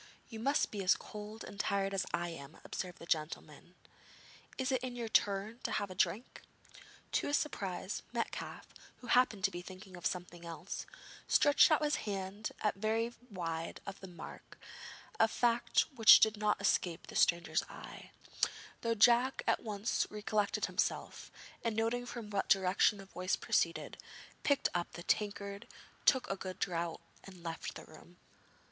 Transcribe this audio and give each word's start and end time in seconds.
'You 0.29 0.39
must 0.39 0.71
be 0.71 0.83
as 0.83 0.95
cold 0.95 1.43
and 1.43 1.59
tired 1.59 1.93
as 1.93 2.07
I 2.11 2.29
am,' 2.29 2.57
observed 2.65 2.97
the 2.97 3.05
gentleman; 3.05 3.75
'it 4.57 4.71
is 4.71 4.83
your 4.93 5.07
turn 5.07 5.59
to 5.61 5.73
have 5.73 5.91
a 5.91 5.93
drink.' 5.93 6.41
To 7.11 7.27
his 7.27 7.37
surprise, 7.37 8.01
Metcalfe, 8.11 8.73
who 8.95 9.05
happened 9.05 9.43
to 9.43 9.51
be 9.51 9.61
thinking 9.61 9.95
of 9.95 10.07
something 10.07 10.43
else, 10.43 10.87
stretched 11.27 11.69
out 11.69 11.83
his 11.83 11.97
hand 11.97 12.49
at 12.61 12.73
first 12.73 12.81
very 12.81 13.13
wide 13.29 13.79
of 13.85 13.99
the 13.99 14.07
mark, 14.07 14.57
a 15.19 15.27
fact 15.27 15.81
which 15.95 16.19
did 16.19 16.35
not 16.35 16.59
escape 16.59 17.05
the 17.05 17.15
stranger's 17.15 17.61
eye, 17.69 18.09
though 18.81 18.95
Jack 18.95 19.43
at 19.45 19.61
once 19.61 20.07
recollected 20.09 20.65
himself, 20.65 21.31
and, 21.63 21.75
noting 21.75 22.07
from 22.07 22.31
what 22.31 22.49
direction 22.49 22.97
the 22.97 23.05
voice 23.05 23.35
proceeded, 23.35 23.99
picked 24.41 24.67
up 24.73 24.93
the 24.93 25.03
tankard, 25.03 25.67
took 26.07 26.27
a 26.27 26.35
good 26.35 26.57
draught 26.57 27.01
and 27.25 27.43
left 27.43 27.75
the 27.75 27.85
room. 27.85 28.17